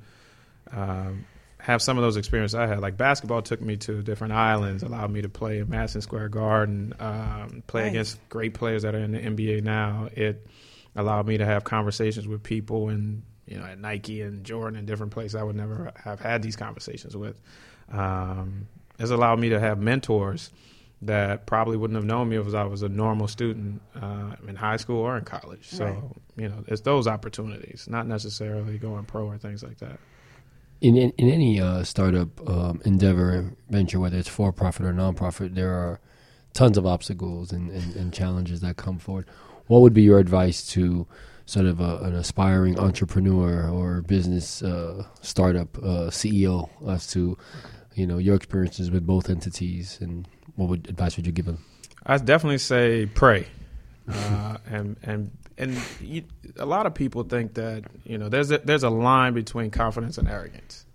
um, 0.71 1.25
have 1.59 1.81
some 1.81 1.97
of 1.97 2.03
those 2.03 2.17
experiences 2.17 2.55
I 2.55 2.65
had. 2.67 2.79
Like 2.79 2.97
basketball 2.97 3.41
took 3.41 3.61
me 3.61 3.77
to 3.77 4.01
different 4.01 4.33
islands, 4.33 4.83
allowed 4.83 5.11
me 5.11 5.21
to 5.21 5.29
play 5.29 5.59
in 5.59 5.69
Madison 5.69 6.01
Square 6.01 6.29
Garden, 6.29 6.93
um, 6.99 7.63
play 7.67 7.83
Nice. 7.83 7.91
against 7.91 8.29
great 8.29 8.53
players 8.53 8.83
that 8.83 8.95
are 8.95 8.99
in 8.99 9.11
the 9.11 9.19
NBA 9.19 9.63
now. 9.63 10.09
It 10.13 10.47
allowed 10.95 11.27
me 11.27 11.37
to 11.37 11.45
have 11.45 11.63
conversations 11.63 12.27
with 12.27 12.41
people 12.41 12.89
and 12.89 13.23
you 13.47 13.57
know 13.57 13.65
at 13.65 13.79
Nike 13.79 14.21
and 14.21 14.43
Jordan 14.43 14.77
and 14.77 14.87
different 14.87 15.11
places 15.11 15.35
I 15.35 15.43
would 15.43 15.55
never 15.55 15.91
have 16.03 16.19
had 16.19 16.41
these 16.41 16.55
conversations 16.55 17.15
with. 17.15 17.39
Um, 17.91 18.67
it's 18.99 19.11
allowed 19.11 19.39
me 19.39 19.49
to 19.49 19.59
have 19.59 19.79
mentors 19.79 20.49
that 21.01 21.45
probably 21.45 21.75
wouldn't 21.75 21.95
have 21.95 22.05
known 22.05 22.29
me 22.29 22.37
if 22.37 22.53
I 22.55 22.63
was 22.63 22.81
a 22.81 22.89
normal 22.89 23.27
student 23.27 23.81
uh, 24.01 24.35
in 24.47 24.55
high 24.55 24.77
school 24.77 24.99
or 24.99 25.17
in 25.17 25.25
college. 25.25 25.67
So 25.67 25.85
Right. 25.85 26.03
you 26.37 26.49
know, 26.49 26.63
it's 26.67 26.81
those 26.81 27.07
opportunities, 27.07 27.87
not 27.89 28.07
necessarily 28.07 28.77
going 28.77 29.03
pro 29.05 29.25
or 29.25 29.37
things 29.37 29.63
like 29.63 29.79
that. 29.79 29.99
In 30.81 30.95
in, 30.95 31.11
in 31.17 31.29
any 31.29 31.59
uh, 31.59 31.83
startup 31.83 32.47
um, 32.49 32.81
endeavor 32.85 33.53
venture, 33.69 33.99
whether 33.99 34.17
it's 34.17 34.29
for 34.29 34.51
profit 34.53 34.85
or 34.85 34.93
nonprofit, 34.93 35.55
there 35.55 35.73
are 35.73 35.99
tons 36.53 36.77
of 36.77 36.85
obstacles 36.85 37.51
and, 37.51 37.69
and, 37.71 37.95
and 37.95 38.13
challenges 38.13 38.61
that 38.61 38.77
come 38.77 38.99
forward. 38.99 39.25
What 39.67 39.81
would 39.81 39.93
be 39.93 40.03
your 40.03 40.19
advice 40.19 40.65
to 40.71 41.07
sort 41.45 41.65
of 41.65 41.79
a, 41.79 41.97
an 41.99 42.15
aspiring 42.15 42.79
entrepreneur 42.79 43.69
or 43.69 44.01
business 44.01 44.61
uh, 44.61 45.05
startup 45.21 45.77
uh, 45.77 46.09
CEO 46.09 46.69
as 46.89 47.07
to 47.07 47.37
you 47.95 48.07
know 48.07 48.17
your 48.17 48.35
experiences 48.35 48.89
with 48.89 49.05
both 49.05 49.29
entities 49.29 49.97
and 50.01 50.27
what 50.55 50.69
would 50.69 50.89
advice 50.89 51.17
would 51.17 51.25
you 51.25 51.31
give 51.31 51.45
them? 51.45 51.63
I 52.05 52.17
definitely 52.17 52.57
say 52.57 53.05
pray, 53.05 53.47
uh, 54.09 54.57
and 54.69 54.97
and 55.03 55.31
and 55.57 55.77
you, 56.01 56.23
a 56.57 56.65
lot 56.65 56.85
of 56.85 56.93
people 56.93 57.23
think 57.23 57.55
that 57.55 57.83
you 58.03 58.17
know 58.17 58.29
there's 58.29 58.51
a, 58.51 58.59
there's 58.59 58.83
a 58.83 58.89
line 58.89 59.33
between 59.33 59.71
confidence 59.71 60.17
and 60.17 60.27
arrogance, 60.27 60.85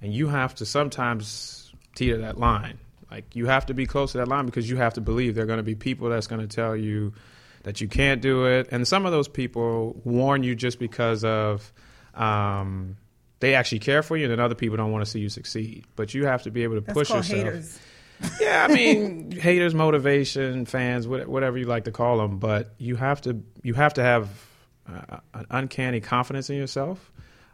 and 0.00 0.12
you 0.12 0.28
have 0.28 0.54
to 0.56 0.66
sometimes 0.66 1.72
teeter 1.94 2.18
that 2.18 2.38
line. 2.38 2.78
Like 3.10 3.36
you 3.36 3.46
have 3.46 3.66
to 3.66 3.74
be 3.74 3.86
close 3.86 4.12
to 4.12 4.18
that 4.18 4.28
line 4.28 4.46
because 4.46 4.68
you 4.68 4.76
have 4.76 4.94
to 4.94 5.00
believe 5.00 5.34
there 5.34 5.44
are 5.44 5.46
going 5.46 5.58
to 5.58 5.62
be 5.62 5.74
people 5.74 6.08
that's 6.10 6.26
going 6.26 6.46
to 6.46 6.48
tell 6.48 6.76
you 6.76 7.12
that 7.66 7.80
you 7.80 7.88
can't 7.88 8.22
do 8.22 8.46
it, 8.46 8.68
and 8.70 8.86
some 8.86 9.06
of 9.06 9.10
those 9.12 9.26
people 9.26 10.00
warn 10.04 10.44
you 10.44 10.54
just 10.54 10.78
because 10.78 11.24
of. 11.24 11.72
Um, 12.14 12.96
they 13.40 13.54
actually 13.54 13.80
care 13.80 14.02
for 14.02 14.16
you, 14.16 14.24
and 14.24 14.32
then 14.32 14.40
other 14.40 14.54
people 14.54 14.76
don't 14.78 14.92
want 14.92 15.04
to 15.04 15.10
see 15.10 15.18
you 15.20 15.28
succeed. 15.28 15.84
But 15.96 16.14
you 16.14 16.24
have 16.24 16.44
to 16.44 16.50
be 16.50 16.62
able 16.62 16.76
to 16.76 16.80
That's 16.80 16.94
push 16.96 17.10
yourself. 17.10 17.26
haters. 17.26 17.78
Yeah, 18.40 18.66
I 18.66 18.72
mean, 18.72 19.30
haters, 19.30 19.74
motivation, 19.74 20.64
fans, 20.64 21.06
whatever 21.06 21.58
you 21.58 21.66
like 21.66 21.84
to 21.84 21.90
call 21.92 22.16
them, 22.16 22.38
but 22.38 22.72
you 22.78 22.96
have 22.96 23.20
to 23.22 23.42
you 23.62 23.74
have 23.74 23.92
to 23.94 24.02
have 24.02 24.30
uh, 24.88 25.18
an 25.34 25.46
uncanny 25.50 26.00
confidence 26.00 26.48
in 26.48 26.56
yourself, 26.56 27.12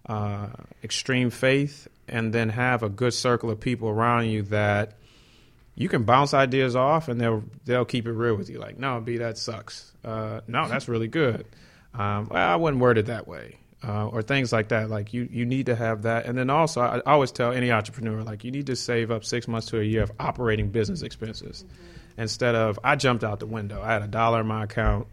uh, 0.09 0.47
extreme 0.85 1.31
faith, 1.31 1.88
and 2.07 2.33
then 2.33 2.49
have 2.50 2.85
a 2.85 2.88
good 2.88 3.12
circle 3.12 3.50
of 3.50 3.59
people 3.59 3.88
around 3.88 4.26
you 4.26 4.42
that 4.42 4.99
you 5.74 5.88
can 5.88 6.04
bounce 6.04 6.34
ideas 6.34 6.76
off 6.76 7.08
and 7.08 7.20
they'll 7.20 7.44
they'll 7.64 7.84
keep 7.84 8.06
it 8.06 8.12
real 8.12 8.34
with 8.34 8.50
you. 8.50 8.58
Like, 8.58 8.78
no, 8.78 9.00
B, 9.00 9.18
that 9.18 9.38
sucks. 9.38 9.92
Uh, 10.04 10.40
no, 10.46 10.68
that's 10.68 10.88
really 10.88 11.08
good. 11.08 11.46
Um, 11.94 12.28
well, 12.30 12.48
I 12.48 12.56
wouldn't 12.56 12.80
word 12.80 12.98
it 12.98 13.06
that 13.06 13.26
way. 13.26 13.58
Uh, 13.84 14.06
or 14.06 14.22
things 14.22 14.52
like 14.52 14.68
that. 14.68 14.88
Like 14.90 15.12
you, 15.12 15.28
you 15.28 15.44
need 15.44 15.66
to 15.66 15.74
have 15.74 16.02
that. 16.02 16.26
And 16.26 16.38
then 16.38 16.50
also, 16.50 16.80
I, 16.80 16.98
I 16.98 17.12
always 17.14 17.32
tell 17.32 17.50
any 17.50 17.72
entrepreneur, 17.72 18.22
like 18.22 18.44
you 18.44 18.52
need 18.52 18.66
to 18.66 18.76
save 18.76 19.10
up 19.10 19.24
six 19.24 19.48
months 19.48 19.66
to 19.68 19.80
a 19.80 19.82
year 19.82 20.04
of 20.04 20.12
operating 20.20 20.70
business 20.70 21.02
expenses, 21.02 21.64
instead 22.16 22.54
of 22.54 22.78
I 22.84 22.94
jumped 22.94 23.24
out 23.24 23.40
the 23.40 23.46
window. 23.46 23.82
I 23.82 23.92
had 23.92 24.02
a 24.02 24.06
dollar 24.06 24.42
in 24.42 24.46
my 24.46 24.62
account, 24.62 25.08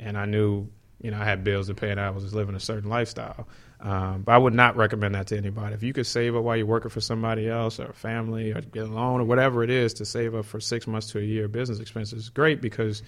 and 0.00 0.18
I 0.18 0.24
knew, 0.24 0.66
you 1.00 1.10
know, 1.10 1.18
I 1.18 1.24
had 1.24 1.44
bills 1.44 1.68
to 1.68 1.74
pay, 1.74 1.90
and 1.90 2.00
I 2.00 2.10
was 2.10 2.32
living 2.34 2.54
a 2.54 2.60
certain 2.60 2.88
lifestyle. 2.90 3.46
Um, 3.80 4.22
but 4.22 4.32
I 4.32 4.38
would 4.38 4.52
not 4.52 4.76
recommend 4.76 5.14
that 5.14 5.28
to 5.28 5.36
anybody. 5.38 5.74
If 5.74 5.82
you 5.82 5.94
could 5.94 6.06
save 6.06 6.36
up 6.36 6.42
while 6.42 6.56
you're 6.56 6.66
working 6.66 6.90
for 6.90 7.00
somebody 7.00 7.48
else 7.48 7.80
or 7.80 7.86
a 7.86 7.92
family 7.94 8.52
or 8.52 8.60
get 8.60 8.84
a 8.84 8.86
loan 8.86 9.22
or 9.22 9.24
whatever 9.24 9.62
it 9.64 9.70
is 9.70 9.94
to 9.94 10.04
save 10.04 10.34
up 10.34 10.44
for 10.44 10.60
six 10.60 10.86
months 10.86 11.12
to 11.12 11.18
a 11.18 11.22
year 11.22 11.48
business 11.48 11.80
expenses, 11.80 12.28
great 12.28 12.60
because 12.60 13.02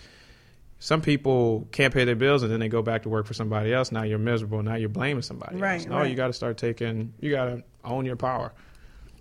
some 0.79 1.03
people 1.03 1.69
can't 1.73 1.93
pay 1.93 2.05
their 2.07 2.17
bills 2.17 2.43
and 2.43 2.51
then 2.51 2.59
they 2.59 2.69
go 2.69 2.81
back 2.81 3.03
to 3.03 3.11
work 3.11 3.27
for 3.27 3.35
somebody 3.35 3.73
else. 3.73 3.93
Now 3.93 4.03
you're 4.05 4.19
miserable. 4.19 4.63
Now 4.63 4.77
you're 4.77 4.89
blaming 4.89 5.23
somebody 5.23 5.57
Right, 5.57 5.75
else. 5.81 5.87
No, 5.87 5.97
right. 5.99 6.11
you 6.11 6.17
got 6.17 6.29
to 6.29 6.33
start 6.33 6.57
taking. 6.57 7.13
You 7.21 7.31
got 7.33 7.45
to 7.45 7.63
own 7.85 8.07
your 8.07 8.17
power. 8.17 8.53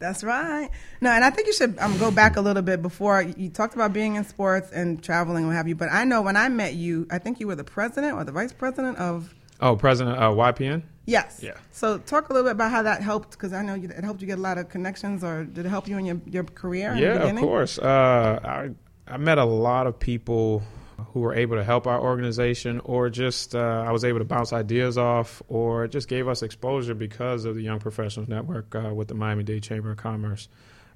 That's 0.01 0.23
right. 0.23 0.69
No, 0.99 1.11
and 1.11 1.23
I 1.23 1.29
think 1.29 1.47
you 1.47 1.53
should 1.53 1.77
um, 1.79 1.97
go 1.97 2.11
back 2.11 2.35
a 2.35 2.41
little 2.41 2.63
bit 2.63 2.81
before 2.81 3.21
you 3.21 3.49
talked 3.49 3.75
about 3.75 3.93
being 3.93 4.15
in 4.15 4.25
sports 4.25 4.71
and 4.71 5.01
traveling, 5.01 5.43
and 5.43 5.47
what 5.47 5.55
have 5.55 5.67
you. 5.67 5.75
But 5.75 5.89
I 5.91 6.03
know 6.03 6.21
when 6.21 6.35
I 6.35 6.49
met 6.49 6.73
you, 6.73 7.07
I 7.09 7.19
think 7.19 7.39
you 7.39 7.47
were 7.47 7.55
the 7.55 7.63
president 7.63 8.15
or 8.15 8.23
the 8.23 8.31
vice 8.33 8.51
president 8.51 8.97
of. 8.97 9.33
Oh, 9.61 9.75
President 9.75 10.17
uh, 10.17 10.31
YPN. 10.31 10.81
Yes. 11.05 11.41
Yeah. 11.43 11.53
So 11.71 11.99
talk 11.99 12.29
a 12.29 12.33
little 12.33 12.47
bit 12.47 12.53
about 12.53 12.71
how 12.71 12.81
that 12.81 13.03
helped, 13.03 13.31
because 13.31 13.53
I 13.53 13.61
know 13.61 13.75
you, 13.75 13.89
it 13.89 14.03
helped 14.03 14.21
you 14.21 14.27
get 14.27 14.39
a 14.39 14.41
lot 14.41 14.57
of 14.57 14.69
connections, 14.69 15.23
or 15.23 15.43
did 15.43 15.65
it 15.65 15.69
help 15.69 15.87
you 15.87 15.97
in 15.97 16.05
your, 16.05 16.19
your 16.25 16.43
career? 16.43 16.91
In 16.91 16.97
the 16.97 17.01
Yeah, 17.01 17.29
of 17.29 17.37
course. 17.37 17.77
Uh, 17.77 18.39
I 18.43 18.69
I 19.07 19.17
met 19.17 19.37
a 19.37 19.45
lot 19.45 19.87
of 19.87 19.99
people 19.99 20.63
who 21.13 21.19
were 21.19 21.33
able 21.33 21.57
to 21.57 21.63
help 21.63 21.87
our 21.87 21.99
organization, 21.99 22.79
or 22.85 23.09
just 23.09 23.53
uh, 23.53 23.83
I 23.85 23.91
was 23.91 24.03
able 24.05 24.19
to 24.19 24.25
bounce 24.25 24.53
ideas 24.53 24.97
off, 24.97 25.41
or 25.47 25.85
it 25.85 25.91
just 25.91 26.07
gave 26.07 26.27
us 26.27 26.41
exposure 26.41 26.93
because 26.93 27.45
of 27.45 27.55
the 27.55 27.61
Young 27.61 27.79
Professionals 27.79 28.29
Network 28.29 28.73
uh, 28.75 28.93
with 28.93 29.09
the 29.09 29.15
Miami 29.15 29.43
Dade 29.43 29.63
Chamber 29.63 29.91
of 29.91 29.97
Commerce. 29.97 30.47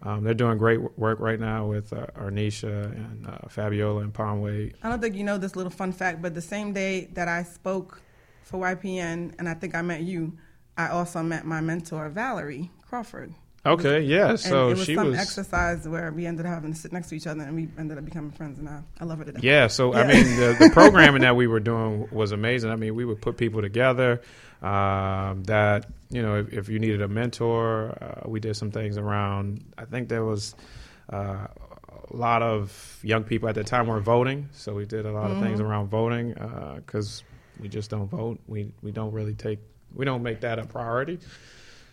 Um, 0.02 0.24
they're 0.24 0.34
doing 0.34 0.58
great 0.58 0.80
work 0.98 1.20
right 1.20 1.40
now 1.40 1.66
with 1.66 1.92
uh, 1.92 2.08
Arnisha 2.18 2.92
and 2.92 3.28
uh, 3.28 3.48
Fabiola 3.50 4.02
and 4.02 4.14
Palmway. 4.14 4.74
I 4.84 4.90
don't 4.90 5.02
think 5.02 5.16
you 5.16 5.24
know 5.24 5.38
this 5.38 5.56
little 5.56 5.72
fun 5.72 5.92
fact, 5.92 6.22
but 6.22 6.34
the 6.34 6.42
same 6.42 6.74
day 6.74 7.10
that 7.14 7.28
I 7.28 7.44
spoke 7.44 8.02
for 8.44 8.60
YPN, 8.60 9.34
and 9.40 9.50
I 9.50 9.54
think 9.54 9.76
I 9.76 9.82
met 9.82 10.04
you, 10.04 10.38
I 10.78 10.90
also 10.90 11.24
met 11.24 11.46
my 11.46 11.62
mentor 11.62 12.10
Valerie 12.10 12.72
Crawford. 12.88 13.34
Okay, 13.66 14.02
yeah. 14.02 14.36
So 14.36 14.68
it 14.70 14.78
was 14.78 14.86
she 14.86 14.96
some 14.96 15.08
was. 15.08 15.20
exercise 15.20 15.88
where 15.88 16.12
we 16.12 16.28
ended 16.28 16.46
up 16.46 16.54
having 16.54 16.74
to 16.74 16.80
sit 16.80 16.94
next 16.94 17.10
to 17.10 17.16
each 17.16 17.26
other, 17.26 17.44
and 17.44 17.56
we 17.56 17.68
ended 17.80 17.98
up 17.98 18.06
becoming 18.06 18.32
friends. 18.32 18.60
And 18.60 18.70
I, 18.70 18.82
I 19.00 19.06
love 19.06 19.18
her 19.18 19.26
to 19.26 19.32
death. 19.32 19.44
Yeah, 19.44 19.68
so 19.68 19.94
I 19.94 20.06
mean, 20.06 20.24
the, 20.38 20.56
the 20.60 20.70
programming 20.74 21.22
that 21.24 21.36
we 21.36 21.48
were 21.48 21.60
doing 21.60 22.08
was 22.12 22.32
amazing. 22.32 22.70
I 22.70 22.76
mean, 22.76 22.94
we 22.94 23.06
would 23.06 23.22
put 23.22 23.38
people 23.38 23.62
together 23.62 24.22
um, 24.62 25.44
that 25.46 25.88
you 26.12 26.22
know, 26.22 26.36
if, 26.38 26.54
if 26.54 26.70
you 26.70 26.78
needed 26.78 27.02
a 27.02 27.08
mentor, 27.08 27.98
uh, 28.00 28.30
we 28.30 28.40
did 28.40 28.56
some 28.56 28.70
things 28.70 28.98
around. 28.98 29.66
I 29.78 29.86
think 29.86 30.10
there 30.10 30.24
was 30.24 30.54
uh, 31.12 31.48
a 32.12 32.16
lot 32.16 32.44
of 32.44 33.00
young 33.02 33.24
people 33.24 33.50
at 33.50 33.56
the 33.56 33.64
time 33.64 33.88
were 33.88 34.00
voting, 34.00 34.50
so 34.52 34.76
we 34.76 34.86
did 34.86 35.08
a 35.08 35.12
lot 35.12 35.32
of 35.32 35.40
things 35.42 35.60
around 35.60 35.88
voting 35.90 36.36
because 36.76 37.24
we 37.60 37.68
just 37.68 37.90
don't 37.90 38.08
vote. 38.08 38.40
We 38.48 38.72
we 38.84 38.92
don't 38.92 39.12
really 39.12 39.34
take 39.34 39.60
we 39.96 40.06
don't 40.06 40.22
make 40.22 40.42
that 40.42 40.60
a 40.60 40.66
priority. 40.66 41.20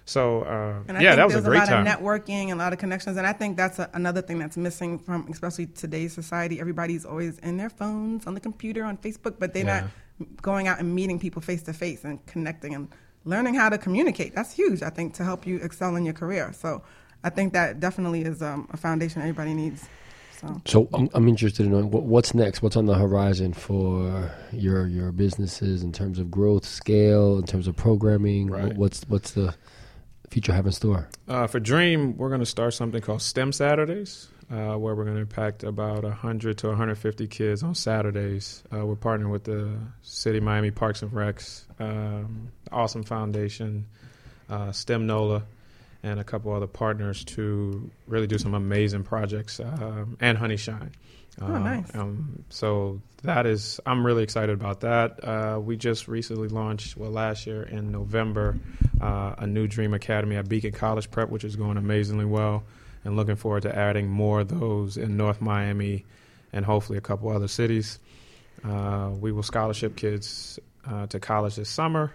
So 0.05 0.43
uh, 0.43 0.83
And 0.89 0.99
I 0.99 1.01
yeah, 1.01 1.11
think 1.11 1.17
that 1.19 1.27
was 1.27 1.35
a 1.37 1.41
there's 1.41 1.45
great 1.47 1.59
lot 1.61 1.69
time. 1.69 1.87
of 1.87 1.93
networking 1.93 2.51
and 2.51 2.53
a 2.53 2.57
lot 2.65 2.73
of 2.73 2.79
connections. 2.79 3.17
And 3.17 3.27
I 3.27 3.33
think 3.33 3.57
that's 3.57 3.79
a, 3.79 3.89
another 3.95 4.23
thing 4.23 4.39
that's 4.39 4.57
missing 4.57 4.99
from 4.99 5.27
especially 5.31 5.67
today's 5.67 6.13
society. 6.13 6.61
Everybody's 6.61 7.05
always 7.05 7.39
in 7.39 7.57
their 7.57 7.71
phones, 7.71 8.27
on 8.27 8.35
the 8.35 8.41
computer, 8.41 8.85
on 8.85 8.97
Facebook, 8.97 9.37
but 9.39 9.55
they're 9.55 9.65
Yeah. 9.65 9.83
not 10.21 10.43
going 10.43 10.69
out 10.69 10.79
and 10.81 10.95
meeting 10.95 11.19
people 11.19 11.41
face 11.43 11.63
to 11.65 11.73
face 11.73 12.05
and 12.05 12.25
connecting 12.27 12.75
and 12.75 12.89
learning 13.25 13.55
how 13.55 13.69
to 13.69 13.79
communicate. 13.79 14.35
That's 14.35 14.53
huge, 14.53 14.83
I 14.83 14.91
think, 14.91 15.15
to 15.15 15.25
help 15.25 15.47
you 15.47 15.57
excel 15.59 15.97
in 15.97 16.05
your 16.05 16.15
career. 16.15 16.53
So 16.53 16.83
I 17.25 17.31
think 17.31 17.53
that 17.53 17.79
definitely 17.81 18.23
is 18.23 18.43
um, 18.43 18.69
a 18.73 18.77
foundation 18.77 19.23
everybody 19.23 19.55
needs. 19.55 19.89
So 20.41 20.61
So 20.67 20.89
I'm, 20.93 21.09
I'm 21.15 21.29
interested 21.29 21.67
in 21.67 21.73
knowing 21.73 21.91
what, 21.91 22.03
what's 22.03 22.35
next. 22.35 22.63
What's 22.63 22.77
on 22.77 22.87
the 22.87 22.95
horizon 22.97 23.53
for 23.53 24.31
your 24.53 24.87
your 24.89 25.13
businesses 25.13 25.83
in 25.85 25.93
terms 25.93 26.19
of 26.19 26.31
growth, 26.31 26.65
scale, 26.67 27.39
in 27.39 27.45
terms 27.45 27.69
of 27.69 27.77
programming. 27.77 28.51
Right. 28.51 28.75
What's 28.77 29.05
what's 29.09 29.33
the 29.33 29.55
future 30.33 30.53
have 30.53 30.67
in 30.67 30.73
store? 30.73 31.09
Uh, 31.29 31.47
for 31.47 31.61
Dream, 31.61 32.17
we're 32.17 32.29
going 32.31 32.41
to 32.41 32.47
start 32.47 32.73
something 32.75 33.03
called 33.03 33.21
STEM 33.21 33.53
Saturdays, 33.53 34.29
uh, 34.51 34.77
where 34.79 34.95
we're 34.95 35.05
going 35.05 35.17
to 35.17 35.21
impact 35.21 35.63
about 35.63 36.05
100 36.05 36.59
to 36.59 36.69
150 36.69 37.27
kids 37.29 37.63
on 37.63 37.75
Saturdays. 37.75 38.63
Uh, 38.73 38.87
we're 38.87 38.97
partnering 38.97 39.31
with 39.31 39.45
the 39.45 39.71
City 40.03 40.41
Miami 40.41 40.71
Parks 40.71 41.03
and 41.03 41.13
Recs, 41.13 41.65
um, 41.79 42.49
Awesome 42.71 43.03
Foundation, 43.03 43.87
uh, 44.49 44.73
STEM 44.73 45.07
NOLA, 45.07 45.43
and 46.03 46.19
a 46.19 46.25
couple 46.25 46.53
other 46.53 46.67
partners 46.67 47.25
to 47.25 47.91
really 48.07 48.27
do 48.27 48.39
some 48.39 48.55
amazing 48.55 49.05
projects, 49.05 49.61
um, 49.61 50.17
and 50.19 50.39
Honey 50.39 50.57
Shine. 50.57 50.93
Oh, 51.41 51.47
Um, 51.47 51.65
nice. 51.65 51.95
Um, 51.95 52.45
so 52.51 53.01
that 53.23 53.47
is, 53.47 53.81
I'm 53.87 54.05
really 54.05 54.23
excited 54.23 54.53
about 54.53 54.81
that. 54.81 55.25
Uh, 55.25 55.59
we 55.61 55.77
just 55.77 56.09
recently 56.09 56.49
launched, 56.49 56.97
well, 56.97 57.11
last 57.11 57.47
year 57.47 57.63
in 57.63 57.91
November, 57.91 58.59
uh, 59.01 59.35
a 59.39 59.47
new 59.47 59.67
Dream 59.67 59.95
Academy 59.95 60.37
at 60.37 60.49
Beacon 60.49 60.73
College 60.73 61.11
Prep, 61.11 61.31
which 61.31 61.45
is 61.45 61.57
going 61.57 61.77
amazingly 61.79 62.27
well, 62.27 62.65
and 63.05 63.17
looking 63.17 63.37
forward 63.37 63.63
to 63.63 63.75
adding 63.77 64.09
more 64.09 64.41
of 64.41 64.49
those 64.49 64.97
in 64.97 65.17
North 65.17 65.41
Miami 65.41 66.05
and 66.53 66.65
hopefully 66.65 66.99
a 66.99 67.01
couple 67.01 67.31
other 67.31 67.49
cities. 67.49 67.99
Uh, 68.63 69.11
we 69.19 69.33
will 69.33 69.43
scholarship 69.43 69.97
kids 69.97 70.59
uh, 70.87 71.07
to 71.07 71.19
college 71.19 71.57
this 71.57 71.71
summer. 71.71 72.13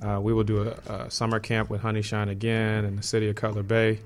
Uh, 0.00 0.20
we 0.20 0.32
will 0.32 0.44
do 0.44 0.62
a, 0.88 0.92
a 0.92 1.10
summer 1.10 1.38
camp 1.40 1.70
with 1.70 1.80
Honey 1.80 2.02
Shine 2.02 2.28
again 2.28 2.84
in 2.84 2.96
the 2.96 3.02
city 3.02 3.28
of 3.28 3.36
Cutler 3.36 3.62
Bay. 3.62 4.00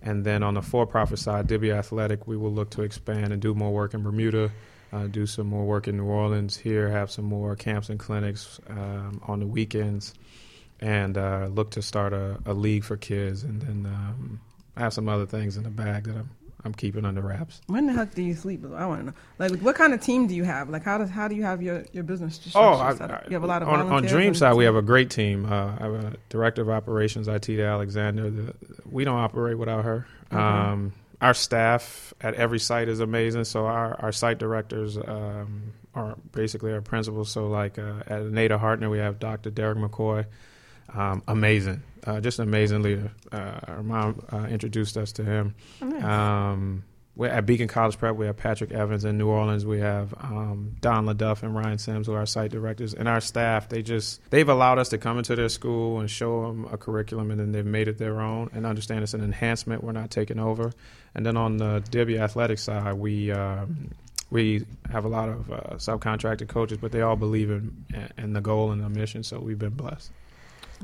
And 0.00 0.24
then 0.24 0.42
on 0.42 0.54
the 0.54 0.62
for 0.62 0.86
profit 0.86 1.18
side, 1.18 1.48
Dibia 1.48 1.76
Athletic, 1.76 2.26
we 2.26 2.36
will 2.36 2.52
look 2.52 2.70
to 2.70 2.82
expand 2.82 3.32
and 3.32 3.42
do 3.42 3.54
more 3.54 3.72
work 3.72 3.94
in 3.94 4.02
Bermuda, 4.02 4.52
uh, 4.92 5.06
do 5.06 5.26
some 5.26 5.48
more 5.48 5.64
work 5.66 5.88
in 5.88 5.96
New 5.96 6.04
Orleans 6.04 6.56
here, 6.56 6.88
have 6.88 7.10
some 7.10 7.24
more 7.24 7.56
camps 7.56 7.88
and 7.90 7.98
clinics 7.98 8.60
um, 8.68 9.20
on 9.26 9.40
the 9.40 9.46
weekends, 9.46 10.14
and 10.80 11.18
uh, 11.18 11.48
look 11.50 11.72
to 11.72 11.82
start 11.82 12.12
a, 12.12 12.38
a 12.46 12.54
league 12.54 12.84
for 12.84 12.96
kids. 12.96 13.42
And 13.42 13.60
then 13.60 13.86
um, 13.86 14.40
I 14.76 14.80
have 14.80 14.94
some 14.94 15.08
other 15.08 15.26
things 15.26 15.56
in 15.56 15.64
the 15.64 15.70
bag 15.70 16.04
that 16.04 16.16
I'm, 16.16 16.30
I'm 16.64 16.74
keeping 16.74 17.04
under 17.04 17.20
wraps. 17.20 17.60
when 17.68 17.86
the 17.86 17.92
heck 17.92 18.14
do 18.14 18.22
you 18.22 18.34
sleep? 18.34 18.64
I 18.74 18.84
want 18.86 19.00
to 19.00 19.06
know. 19.06 19.12
Like, 19.38 19.60
what 19.60 19.76
kind 19.76 19.94
of 19.94 20.00
team 20.00 20.26
do 20.26 20.34
you 20.34 20.44
have? 20.44 20.68
Like, 20.68 20.82
how 20.82 20.98
does 20.98 21.08
how 21.08 21.28
do 21.28 21.34
you 21.36 21.44
have 21.44 21.62
your, 21.62 21.84
your 21.92 22.02
business? 22.02 22.40
Oh, 22.54 22.74
I, 22.74 22.94
set 22.94 23.10
up? 23.10 23.22
I- 23.24 23.28
you 23.28 23.34
have 23.34 23.44
a 23.44 23.46
lot 23.46 23.62
of 23.62 23.68
on, 23.68 23.80
on 23.92 24.02
Dream 24.04 24.34
side. 24.34 24.54
We 24.54 24.64
have 24.64 24.74
a 24.76 24.82
great 24.82 25.10
team. 25.10 25.46
Uh, 25.46 25.76
I 25.78 25.82
have 25.82 25.92
a 25.92 26.16
director 26.28 26.62
of 26.62 26.70
operations, 26.70 27.28
IT 27.28 27.48
Alexander. 27.50 28.30
The, 28.30 28.54
we 28.90 29.04
don't 29.04 29.18
operate 29.18 29.56
without 29.56 29.84
her. 29.84 30.06
Okay. 30.32 30.40
Um, 30.42 30.92
our 31.20 31.34
staff 31.34 32.12
at 32.20 32.34
every 32.34 32.58
site 32.58 32.88
is 32.88 33.00
amazing. 33.00 33.44
So 33.44 33.66
our, 33.66 33.94
our 34.00 34.12
site 34.12 34.38
directors 34.38 34.96
um, 34.96 35.72
are 35.94 36.16
basically 36.32 36.72
our 36.72 36.80
principals. 36.80 37.30
So 37.30 37.48
like 37.48 37.78
uh, 37.78 38.02
at 38.06 38.22
Nada 38.24 38.58
Hartner, 38.58 38.90
we 38.90 38.98
have 38.98 39.18
Dr. 39.18 39.50
Derek 39.50 39.78
McCoy. 39.78 40.26
Um, 40.94 41.22
amazing, 41.28 41.82
uh, 42.04 42.20
just 42.20 42.38
an 42.38 42.48
amazing 42.48 42.82
leader. 42.82 43.12
Uh, 43.30 43.60
our 43.66 43.82
mom 43.82 44.24
uh, 44.32 44.46
introduced 44.50 44.96
us 44.96 45.12
to 45.12 45.24
him. 45.24 45.54
Oh, 45.82 45.86
nice. 45.86 46.04
Um, 46.04 46.84
we're 47.18 47.26
at 47.26 47.46
Beacon 47.46 47.66
College 47.66 47.98
Prep. 47.98 48.14
We 48.14 48.26
have 48.26 48.36
Patrick 48.36 48.70
Evans 48.70 49.04
in 49.04 49.18
New 49.18 49.26
Orleans. 49.26 49.66
We 49.66 49.80
have 49.80 50.14
um, 50.20 50.76
Don 50.80 51.04
LaDuff 51.04 51.42
and 51.42 51.52
Ryan 51.52 51.76
Sims, 51.76 52.06
who 52.06 52.12
are 52.12 52.18
our 52.18 52.26
site 52.26 52.52
directors, 52.52 52.94
and 52.94 53.08
our 53.08 53.20
staff. 53.20 53.68
They 53.68 53.82
just 53.82 54.20
they've 54.30 54.48
allowed 54.48 54.78
us 54.78 54.90
to 54.90 54.98
come 54.98 55.18
into 55.18 55.34
their 55.34 55.48
school 55.48 55.98
and 55.98 56.08
show 56.08 56.46
them 56.46 56.68
a 56.70 56.78
curriculum, 56.78 57.32
and 57.32 57.40
then 57.40 57.50
they've 57.50 57.66
made 57.66 57.88
it 57.88 57.98
their 57.98 58.20
own 58.20 58.50
and 58.54 58.64
understand 58.64 59.02
it's 59.02 59.14
an 59.14 59.24
enhancement. 59.24 59.82
We're 59.82 59.92
not 59.92 60.12
taking 60.12 60.38
over. 60.38 60.72
And 61.16 61.26
then 61.26 61.36
on 61.36 61.56
the 61.56 61.82
Dibia 61.90 62.20
athletic 62.20 62.58
side, 62.58 62.94
we. 62.94 63.30
Um, 63.32 63.90
we 64.30 64.66
have 64.90 65.06
a 65.06 65.08
lot 65.08 65.30
of 65.30 65.50
uh, 65.50 65.56
subcontracted 65.76 66.48
coaches, 66.48 66.76
but 66.76 66.92
they 66.92 67.00
all 67.00 67.16
believe 67.16 67.50
in, 67.50 67.86
in 68.18 68.34
the 68.34 68.42
goal 68.42 68.72
and 68.72 68.82
the 68.82 68.90
mission. 68.90 69.22
So 69.22 69.40
we've 69.40 69.58
been 69.58 69.70
blessed. 69.70 70.12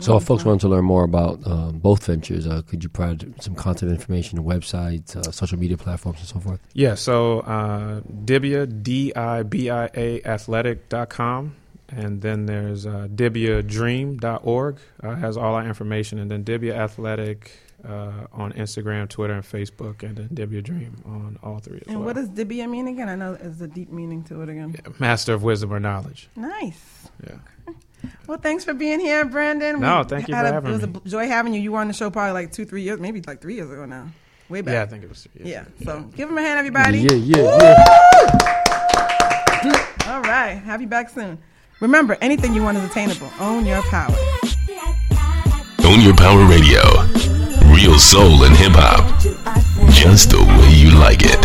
So, 0.00 0.16
if 0.16 0.24
folks 0.24 0.44
want 0.44 0.60
to 0.62 0.68
learn 0.68 0.84
more 0.84 1.04
about 1.04 1.46
um, 1.46 1.78
both 1.78 2.06
ventures, 2.06 2.46
uh, 2.46 2.62
could 2.66 2.82
you 2.82 2.88
provide 2.88 3.40
some 3.42 3.54
content 3.54 3.92
information, 3.92 4.40
websites, 4.44 5.14
uh, 5.16 5.30
social 5.30 5.58
media 5.58 5.76
platforms, 5.76 6.18
and 6.18 6.28
so 6.28 6.40
forth? 6.40 6.60
Yeah, 6.72 6.94
so 6.96 7.40
uh, 7.40 8.00
Dibia, 8.00 8.82
D 8.82 9.14
I 9.14 9.42
B 9.44 9.70
I 9.70 9.88
A 9.94 10.20
athletic.com. 10.24 11.54
And 11.90 12.22
then 12.22 12.46
there's 12.46 12.86
uh, 12.86 13.06
DibiaDream.org, 13.14 14.78
uh, 15.02 15.14
has 15.16 15.36
all 15.36 15.54
our 15.54 15.64
information. 15.64 16.18
And 16.18 16.30
then 16.30 16.42
Dibia 16.44 16.72
Athletic 16.74 17.52
uh, 17.86 18.26
on 18.32 18.52
Instagram, 18.54 19.08
Twitter, 19.08 19.34
and 19.34 19.44
Facebook. 19.44 20.02
And 20.02 20.16
then 20.16 20.28
Dibia 20.30 20.62
Dream 20.62 20.96
on 21.04 21.38
all 21.42 21.58
three 21.58 21.78
as 21.82 21.86
And 21.86 21.98
well. 21.98 22.06
what 22.06 22.16
does 22.16 22.30
Dibia 22.30 22.68
mean 22.68 22.88
again? 22.88 23.08
I 23.08 23.14
know 23.14 23.34
there's 23.34 23.60
a 23.60 23.68
deep 23.68 23.92
meaning 23.92 24.24
to 24.24 24.40
it 24.42 24.48
again. 24.48 24.74
Master 24.98 25.34
of 25.34 25.42
Wisdom 25.42 25.72
or 25.72 25.78
Knowledge. 25.78 26.28
Nice. 26.34 27.08
Yeah. 27.22 27.36
Well, 28.26 28.38
thanks 28.38 28.64
for 28.64 28.75
being 28.75 29.00
here, 29.00 29.25
Brandon. 29.25 29.80
No, 29.80 29.99
We 30.00 30.04
thank 30.04 30.28
you 30.28 30.34
for 30.34 30.40
a- 30.42 30.52
having 30.52 30.70
It 30.70 30.75
was 30.75 30.87
me. 30.87 31.00
a 31.04 31.08
joy 31.08 31.28
having 31.28 31.54
you. 31.54 31.61
You 31.61 31.73
were 31.73 31.78
on 31.80 31.88
the 31.88 31.94
show 31.94 32.11
probably 32.11 32.32
like 32.32 32.52
two, 32.52 32.64
three 32.64 32.82
years, 32.82 33.00
maybe 33.00 33.20
like 33.26 33.40
three 33.40 33.54
years 33.54 33.70
ago 33.70 33.84
now. 33.84 34.08
Way 34.49 34.61
back. 34.61 34.73
Yeah, 34.75 34.82
I 34.82 34.87
think 34.87 35.02
it 35.04 35.08
was 35.08 35.23
three 35.23 35.46
years. 35.46 35.64
Yeah. 35.80 35.84
So 35.84 36.00
give 36.16 36.28
him 36.28 36.37
a 36.38 36.42
hand, 36.42 36.58
everybody. 36.58 36.99
Yeah, 36.99 37.12
yeah, 37.14 37.58
yeah. 39.64 39.84
All 40.12 40.20
right. 40.23 40.54
Have 40.64 40.80
you 40.80 40.87
back 40.87 41.08
soon. 41.08 41.38
Remember, 41.80 42.16
anything 42.20 42.54
you 42.54 42.62
want 42.62 42.76
is 42.78 42.84
attainable. 42.84 43.30
Own 43.40 43.64
your 43.66 43.82
power. 43.82 44.14
Own 45.84 46.00
Your 46.00 46.14
Power 46.16 46.44
Radio. 46.46 46.80
Real 47.75 47.99
soul 47.99 48.44
and 48.44 48.56
hip 48.56 48.73
hop. 48.75 49.20
Just 49.92 50.30
the 50.30 50.40
way 50.42 50.70
you 50.73 50.90
like 50.99 51.20
it. 51.23 51.43